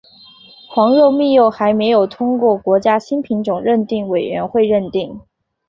[0.67, 5.19] 黄肉蜜柚还没有通过国家新品种认定委员会认定。